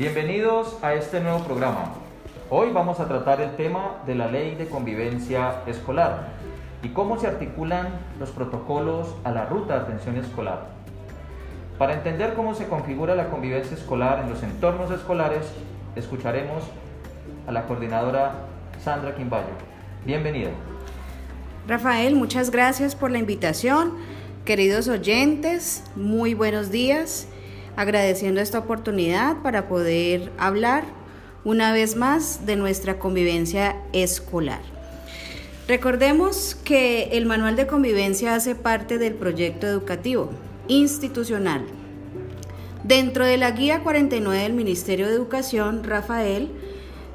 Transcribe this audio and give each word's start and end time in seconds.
Bienvenidos 0.00 0.78
a 0.80 0.94
este 0.94 1.20
nuevo 1.20 1.40
programa. 1.40 1.92
Hoy 2.48 2.70
vamos 2.72 3.00
a 3.00 3.06
tratar 3.06 3.42
el 3.42 3.54
tema 3.56 3.96
de 4.06 4.14
la 4.14 4.28
ley 4.28 4.54
de 4.54 4.66
convivencia 4.66 5.62
escolar 5.66 6.28
y 6.82 6.88
cómo 6.88 7.20
se 7.20 7.26
articulan 7.26 7.88
los 8.18 8.30
protocolos 8.30 9.14
a 9.24 9.30
la 9.30 9.44
ruta 9.44 9.74
de 9.74 9.80
atención 9.80 10.16
escolar. 10.16 10.68
Para 11.76 11.92
entender 11.92 12.32
cómo 12.32 12.54
se 12.54 12.66
configura 12.66 13.14
la 13.14 13.28
convivencia 13.28 13.76
escolar 13.76 14.20
en 14.24 14.30
los 14.30 14.42
entornos 14.42 14.90
escolares, 14.90 15.44
escucharemos 15.94 16.62
a 17.46 17.52
la 17.52 17.66
coordinadora 17.66 18.46
Sandra 18.82 19.14
Quimbayo. 19.14 19.52
Bienvenida. 20.06 20.48
Rafael, 21.68 22.16
muchas 22.16 22.50
gracias 22.50 22.96
por 22.96 23.10
la 23.10 23.18
invitación. 23.18 23.98
Queridos 24.46 24.88
oyentes, 24.88 25.84
muy 25.94 26.32
buenos 26.32 26.70
días. 26.70 27.28
Agradeciendo 27.76 28.40
esta 28.40 28.58
oportunidad 28.58 29.38
para 29.42 29.68
poder 29.68 30.30
hablar 30.38 30.84
una 31.44 31.72
vez 31.72 31.96
más 31.96 32.46
de 32.46 32.56
nuestra 32.56 32.98
convivencia 32.98 33.76
escolar. 33.92 34.60
Recordemos 35.68 36.56
que 36.64 37.10
el 37.12 37.26
manual 37.26 37.56
de 37.56 37.66
convivencia 37.66 38.34
hace 38.34 38.54
parte 38.54 38.98
del 38.98 39.14
proyecto 39.14 39.66
educativo 39.66 40.30
institucional. 40.68 41.64
Dentro 42.82 43.24
de 43.24 43.36
la 43.36 43.52
guía 43.52 43.82
49 43.82 44.42
del 44.42 44.52
Ministerio 44.52 45.06
de 45.06 45.14
Educación, 45.14 45.84
Rafael, 45.84 46.50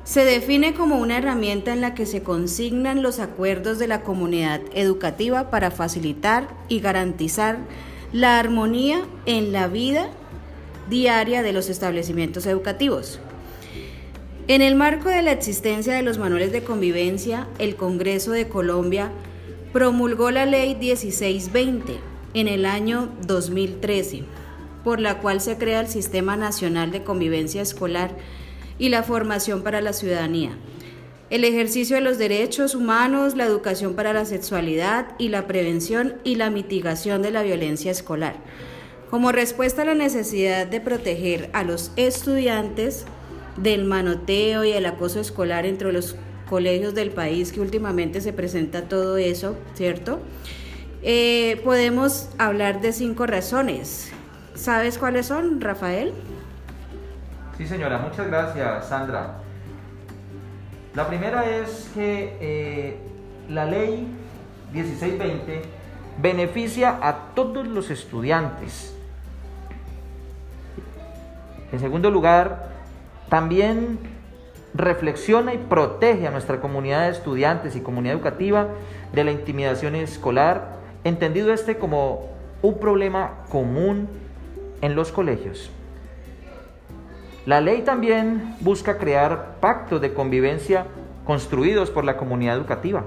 se 0.06 0.24
define 0.24 0.76
como 0.76 0.98
una 0.98 1.18
herramienta 1.18 1.74
en 1.74 1.82
la 1.82 1.96
que 1.96 2.06
se 2.06 2.22
consignan 2.22 3.02
los 3.02 3.20
acuerdos 3.20 3.80
de 3.80 3.88
la 3.88 4.04
comunidad 4.04 4.62
educativa 4.74 5.50
para 5.50 5.72
facilitar 5.72 6.48
y 6.70 6.80
garantizar 6.80 7.58
la 8.14 8.40
armonía 8.40 9.02
en 9.26 9.52
la 9.52 9.68
vida 9.68 10.08
diaria 10.90 11.44
de 11.44 11.54
los 11.54 11.70
establecimientos 11.70 12.46
educativos. 12.46 13.20
En 14.48 14.62
el 14.62 14.76
marco 14.76 15.10
de 15.10 15.24
la 15.24 15.32
existencia 15.32 15.94
de 15.94 16.04
los 16.04 16.20
manuales 16.20 16.52
de 16.52 16.64
convivencia, 16.64 17.48
el 17.58 17.76
Congreso 17.76 18.32
de 18.32 18.48
Colombia 18.48 19.12
promulgó 19.74 20.30
la 20.30 20.46
Ley 20.46 20.76
1620 20.76 21.98
en 22.36 22.48
el 22.48 22.66
año 22.66 23.10
2013, 23.26 24.24
por 24.84 25.00
la 25.00 25.20
cual 25.20 25.42
se 25.42 25.58
crea 25.58 25.80
el 25.80 25.88
Sistema 25.88 26.38
Nacional 26.38 26.92
de 26.92 27.04
Convivencia 27.04 27.62
Escolar 27.62 28.16
y 28.78 28.90
la 28.90 29.02
formación 29.02 29.64
para 29.64 29.82
la 29.82 29.94
ciudadanía. 29.94 30.52
El 31.32 31.44
ejercicio 31.44 31.96
de 31.96 32.04
los 32.04 32.20
derechos 32.20 32.76
humanos, 32.76 33.36
la 33.36 33.46
educación 33.46 33.96
para 33.96 34.14
la 34.14 34.26
sexualidad 34.26 35.08
y 35.18 35.30
la 35.30 35.48
prevención 35.48 36.14
y 36.24 36.36
la 36.36 36.52
mitigación 36.52 37.24
de 37.24 37.32
la 37.32 37.42
violencia 37.42 37.92
escolar. 37.92 38.36
Como 39.10 39.32
respuesta 39.32 39.84
a 39.84 39.86
la 39.86 39.94
necesidad 39.94 40.68
de 40.68 40.82
proteger 40.82 41.50
a 41.54 41.64
los 41.64 41.92
estudiantes 41.96 43.06
del 43.58 43.86
manoteo 43.86 44.66
y 44.66 44.72
el 44.72 44.86
acoso 44.86 45.20
escolar 45.20 45.66
entre 45.66 45.94
los 45.94 46.16
colegios 46.50 46.96
del 46.96 47.12
país, 47.12 47.52
que 47.52 47.62
últimamente 47.62 48.20
se 48.22 48.34
presenta 48.34 48.84
todo 48.84 49.18
eso, 49.18 49.56
¿cierto? 49.76 50.20
Eh, 51.02 51.62
podemos 51.64 52.30
hablar 52.38 52.82
de 52.82 52.92
cinco 52.92 53.28
razones. 53.28 54.12
¿Sabes 54.56 54.98
cuáles 54.98 55.28
son, 55.28 55.62
Rafael? 55.62 56.14
Sí, 57.58 57.68
señora, 57.68 58.00
muchas 58.00 58.28
gracias, 58.28 58.90
Sandra. 58.90 59.38
La 60.96 61.08
primera 61.08 61.46
es 61.46 61.90
que 61.94 62.38
eh, 62.42 62.98
la 63.50 63.66
ley 63.66 64.08
1620 64.74 65.62
beneficia 66.22 67.00
a 67.02 67.34
todos 67.36 67.68
los 67.68 67.92
estudiantes. 67.92 68.95
En 71.76 71.82
segundo 71.82 72.10
lugar, 72.10 72.70
también 73.28 74.00
reflexiona 74.74 75.54
y 75.54 75.58
protege 75.58 76.26
a 76.26 76.32
nuestra 76.32 76.62
comunidad 76.62 77.02
de 77.02 77.10
estudiantes 77.12 77.76
y 77.76 77.82
comunidad 77.82 78.16
educativa 78.16 78.70
de 79.12 79.26
la 79.26 79.32
intimidación 79.34 79.94
escolar, 79.96 80.78
entendido 81.04 81.52
este 81.52 81.76
como 81.76 82.30
un 82.62 82.80
problema 82.80 83.44
común 83.50 84.08
en 84.80 84.96
los 84.96 85.12
colegios. 85.12 85.70
La 87.46 87.60
ley 87.60 87.82
también 87.82 88.56
busca 88.62 88.98
crear 88.98 89.56
pactos 89.60 90.00
de 90.00 90.14
convivencia 90.14 90.86
construidos 91.26 91.92
por 91.92 92.06
la 92.06 92.16
comunidad 92.16 92.56
educativa. 92.56 93.04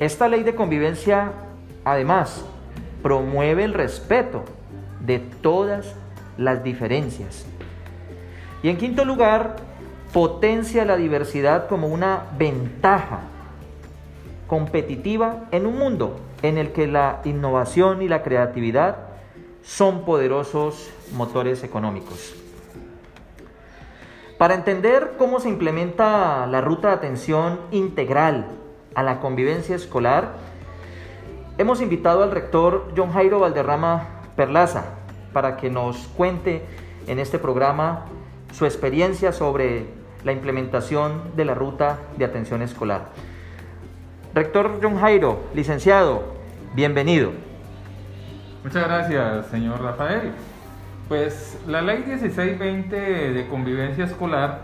Esta 0.00 0.26
ley 0.26 0.42
de 0.42 0.56
convivencia, 0.56 1.30
además, 1.84 2.44
promueve 3.04 3.62
el 3.62 3.72
respeto 3.72 4.42
de 4.98 5.20
todas 5.20 5.94
las 6.38 6.64
diferencias. 6.64 7.44
Y 8.62 8.70
en 8.70 8.78
quinto 8.78 9.04
lugar, 9.04 9.56
potencia 10.12 10.84
la 10.84 10.96
diversidad 10.96 11.68
como 11.68 11.88
una 11.88 12.22
ventaja 12.38 13.20
competitiva 14.46 15.44
en 15.50 15.66
un 15.66 15.78
mundo 15.78 16.18
en 16.42 16.56
el 16.56 16.72
que 16.72 16.86
la 16.86 17.20
innovación 17.24 18.00
y 18.00 18.08
la 18.08 18.22
creatividad 18.22 18.96
son 19.62 20.04
poderosos 20.04 20.90
motores 21.12 21.62
económicos. 21.62 22.34
Para 24.38 24.54
entender 24.54 25.14
cómo 25.18 25.40
se 25.40 25.48
implementa 25.48 26.46
la 26.46 26.60
ruta 26.60 26.88
de 26.88 26.94
atención 26.94 27.60
integral 27.72 28.46
a 28.94 29.02
la 29.02 29.20
convivencia 29.20 29.74
escolar, 29.76 30.36
hemos 31.58 31.80
invitado 31.80 32.22
al 32.22 32.30
rector 32.30 32.92
John 32.96 33.12
Jairo 33.12 33.40
Valderrama 33.40 34.22
Perlaza 34.36 34.98
para 35.38 35.56
que 35.56 35.70
nos 35.70 36.08
cuente 36.16 36.64
en 37.06 37.20
este 37.20 37.38
programa 37.38 38.06
su 38.52 38.64
experiencia 38.64 39.30
sobre 39.30 39.86
la 40.24 40.32
implementación 40.32 41.36
de 41.36 41.44
la 41.44 41.54
ruta 41.54 42.00
de 42.16 42.24
atención 42.24 42.60
escolar. 42.60 43.10
Rector 44.34 44.80
John 44.82 44.98
Jairo, 44.98 45.44
licenciado, 45.54 46.24
bienvenido. 46.74 47.30
Muchas 48.64 48.82
gracias, 48.82 49.46
señor 49.46 49.80
Rafael. 49.80 50.32
Pues 51.06 51.56
la 51.68 51.82
ley 51.82 51.98
1620 51.98 52.96
de 53.32 53.46
convivencia 53.46 54.06
escolar 54.06 54.62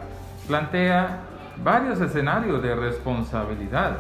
plantea 0.49 1.21
varios 1.63 2.01
escenarios 2.01 2.61
de 2.65 2.75
responsabilidad. 2.75 3.99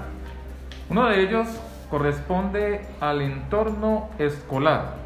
Uno 0.90 1.06
de 1.06 1.22
ellos 1.22 1.46
corresponde 1.88 2.84
al 3.00 3.22
entorno 3.22 4.08
escolar 4.18 5.04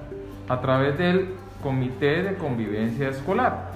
a 0.49 0.61
través 0.61 0.97
del 0.97 1.35
Comité 1.63 2.23
de 2.23 2.35
Convivencia 2.35 3.09
Escolar, 3.09 3.73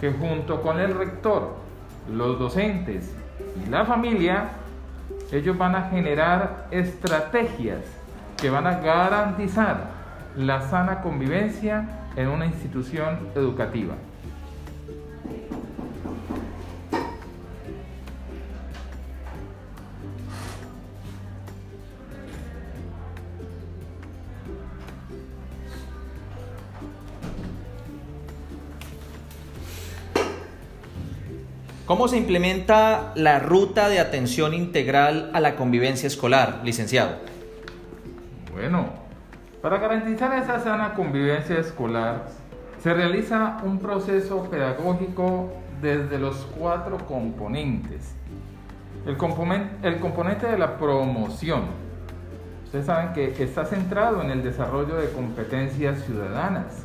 que 0.00 0.10
junto 0.10 0.62
con 0.62 0.80
el 0.80 0.96
rector, 0.96 1.56
los 2.10 2.38
docentes 2.38 3.14
y 3.64 3.68
la 3.68 3.84
familia, 3.84 4.48
ellos 5.32 5.56
van 5.56 5.74
a 5.74 5.90
generar 5.90 6.66
estrategias 6.70 7.80
que 8.36 8.50
van 8.50 8.66
a 8.66 8.80
garantizar 8.80 9.90
la 10.36 10.62
sana 10.62 11.02
convivencia 11.02 11.86
en 12.16 12.28
una 12.28 12.46
institución 12.46 13.18
educativa. 13.34 13.94
¿Cómo 31.90 32.06
se 32.06 32.16
implementa 32.16 33.10
la 33.16 33.40
ruta 33.40 33.88
de 33.88 33.98
atención 33.98 34.54
integral 34.54 35.28
a 35.34 35.40
la 35.40 35.56
convivencia 35.56 36.06
escolar, 36.06 36.60
licenciado? 36.62 37.16
Bueno, 38.52 38.86
para 39.60 39.78
garantizar 39.78 40.40
esa 40.40 40.60
sana 40.60 40.94
convivencia 40.94 41.58
escolar, 41.58 42.26
se 42.80 42.94
realiza 42.94 43.56
un 43.64 43.80
proceso 43.80 44.48
pedagógico 44.48 45.52
desde 45.82 46.20
los 46.20 46.36
cuatro 46.56 46.96
componentes. 47.08 48.14
El, 49.04 49.16
componente, 49.16 50.46
de 50.46 50.58
la 50.58 50.78
promoción. 50.78 51.62
Ustedes 52.66 52.86
saben 52.86 53.14
que 53.14 53.42
está 53.42 53.64
centrado 53.64 54.22
en 54.22 54.30
el 54.30 54.44
desarrollo 54.44 54.94
de 54.94 55.10
competencias 55.10 56.04
ciudadanas. 56.04 56.84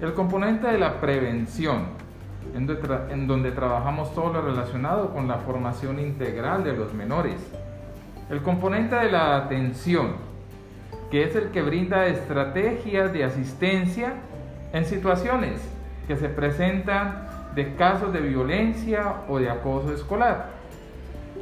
El 0.00 0.14
componente 0.14 0.68
de 0.68 0.78
la 0.78 1.00
prevención, 1.00 2.03
en 2.54 2.68
en 3.10 3.26
donde 3.26 3.50
trabajamos 3.50 4.14
todo 4.14 4.32
lo 4.32 4.42
relacionado 4.42 5.12
con 5.12 5.28
la 5.28 5.38
formación 5.38 5.98
integral 5.98 6.64
de 6.64 6.72
los 6.74 6.92
menores. 6.92 7.36
El 8.30 8.42
componente 8.42 8.96
de 8.96 9.10
la 9.10 9.36
atención, 9.36 10.12
que 11.10 11.24
es 11.24 11.36
el 11.36 11.50
que 11.50 11.62
brinda 11.62 12.06
estrategias 12.06 13.12
de 13.12 13.24
asistencia 13.24 14.14
en 14.72 14.84
situaciones 14.84 15.60
que 16.06 16.16
se 16.16 16.28
presentan 16.28 17.28
de 17.54 17.74
casos 17.76 18.12
de 18.12 18.20
violencia 18.20 19.22
o 19.28 19.38
de 19.38 19.50
acoso 19.50 19.92
escolar. 19.92 20.46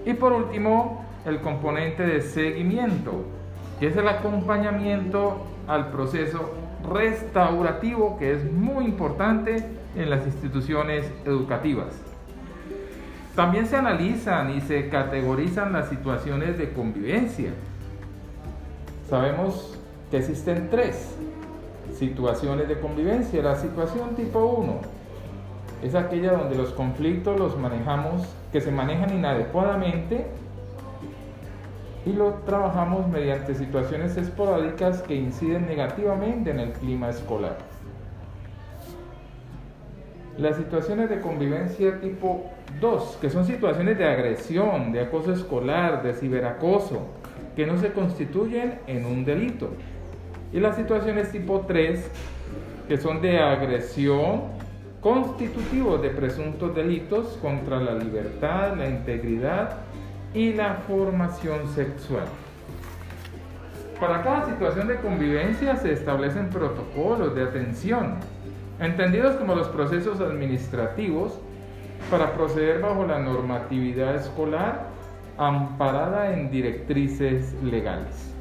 Y 0.04 0.14
por 0.14 0.32
último, 0.32 1.04
el 1.24 1.40
componente 1.40 2.04
de 2.04 2.20
seguimiento, 2.20 3.24
que 3.78 3.88
es 3.88 3.96
el 3.96 4.08
acompañamiento 4.08 5.46
al 5.66 5.90
proceso 5.90 6.52
restaurativo 6.90 8.18
que 8.18 8.32
es 8.32 8.52
muy 8.52 8.84
importante 8.84 9.64
en 9.96 10.10
las 10.10 10.26
instituciones 10.26 11.10
educativas. 11.24 11.94
También 13.34 13.66
se 13.66 13.76
analizan 13.76 14.56
y 14.56 14.60
se 14.60 14.88
categorizan 14.88 15.72
las 15.72 15.88
situaciones 15.88 16.58
de 16.58 16.72
convivencia. 16.72 17.50
Sabemos 19.08 19.78
que 20.10 20.18
existen 20.18 20.68
tres 20.70 21.14
situaciones 21.94 22.68
de 22.68 22.78
convivencia. 22.78 23.42
La 23.42 23.56
situación 23.56 24.14
tipo 24.16 24.44
1 24.44 24.80
es 25.82 25.94
aquella 25.94 26.32
donde 26.32 26.56
los 26.56 26.72
conflictos 26.72 27.38
los 27.38 27.58
manejamos, 27.58 28.22
que 28.52 28.60
se 28.60 28.70
manejan 28.70 29.14
inadecuadamente 29.14 30.26
y 32.04 32.12
lo 32.12 32.34
trabajamos 32.44 33.08
mediante 33.08 33.54
situaciones 33.54 34.16
esporádicas 34.16 35.02
que 35.02 35.14
inciden 35.14 35.66
negativamente 35.66 36.50
en 36.50 36.60
el 36.60 36.72
clima 36.72 37.08
escolar. 37.08 37.71
Las 40.38 40.56
situaciones 40.56 41.10
de 41.10 41.20
convivencia 41.20 42.00
tipo 42.00 42.50
2, 42.80 43.18
que 43.20 43.28
son 43.28 43.44
situaciones 43.44 43.98
de 43.98 44.04
agresión, 44.06 44.90
de 44.92 45.00
acoso 45.00 45.32
escolar, 45.32 46.02
de 46.02 46.14
ciberacoso, 46.14 47.06
que 47.54 47.66
no 47.66 47.76
se 47.78 47.92
constituyen 47.92 48.78
en 48.86 49.04
un 49.04 49.24
delito. 49.24 49.70
Y 50.52 50.60
las 50.60 50.76
situaciones 50.76 51.30
tipo 51.32 51.64
3, 51.66 52.10
que 52.88 52.96
son 52.96 53.20
de 53.20 53.38
agresión, 53.38 54.42
constitutivos 55.02 56.00
de 56.00 56.10
presuntos 56.10 56.74
delitos 56.74 57.38
contra 57.42 57.78
la 57.78 57.94
libertad, 57.94 58.76
la 58.76 58.88
integridad 58.88 59.80
y 60.32 60.54
la 60.54 60.76
formación 60.86 61.68
sexual. 61.74 62.24
Para 64.00 64.22
cada 64.22 64.46
situación 64.46 64.88
de 64.88 64.96
convivencia 64.96 65.76
se 65.76 65.92
establecen 65.92 66.48
protocolos 66.50 67.34
de 67.34 67.42
atención, 67.42 68.16
entendidos 68.82 69.36
como 69.36 69.54
los 69.54 69.68
procesos 69.68 70.20
administrativos 70.20 71.38
para 72.10 72.32
proceder 72.32 72.80
bajo 72.80 73.06
la 73.06 73.18
normatividad 73.18 74.16
escolar 74.16 74.86
amparada 75.38 76.34
en 76.34 76.50
directrices 76.50 77.54
legales. 77.62 78.32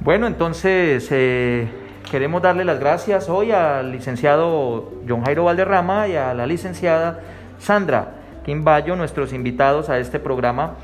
Bueno, 0.00 0.26
entonces 0.26 1.08
eh, 1.10 1.68
queremos 2.10 2.42
darle 2.42 2.64
las 2.64 2.80
gracias 2.80 3.28
hoy 3.28 3.52
al 3.52 3.92
licenciado 3.92 4.92
John 5.08 5.24
Jairo 5.24 5.44
Valderrama 5.44 6.08
y 6.08 6.16
a 6.16 6.34
la 6.34 6.46
licenciada 6.46 7.20
Sandra 7.58 8.14
Quimbayo, 8.44 8.96
nuestros 8.96 9.32
invitados 9.32 9.88
a 9.88 9.98
este 9.98 10.18
programa, 10.18 10.74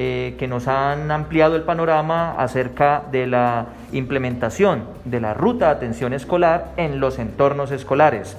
eh, 0.00 0.36
que 0.38 0.46
nos 0.46 0.68
han 0.68 1.10
ampliado 1.10 1.56
el 1.56 1.62
panorama 1.62 2.36
acerca 2.38 3.02
de 3.10 3.26
la 3.26 3.66
implementación 3.90 4.84
de 5.04 5.20
la 5.20 5.34
ruta 5.34 5.64
de 5.64 5.70
atención 5.72 6.12
escolar 6.12 6.68
en 6.76 7.00
los 7.00 7.18
entornos 7.18 7.72
escolares. 7.72 8.36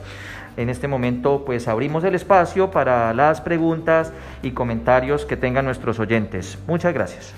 En 0.55 0.69
este 0.69 0.87
momento 0.87 1.43
pues 1.45 1.67
abrimos 1.67 2.05
el 2.05 2.15
espacio 2.15 2.71
para 2.71 3.13
las 3.13 3.41
preguntas 3.41 4.13
y 4.41 4.51
comentarios 4.51 5.25
que 5.25 5.35
tengan 5.35 5.65
nuestros 5.65 5.99
oyentes. 5.99 6.57
Muchas 6.65 6.93
gracias. 6.93 7.33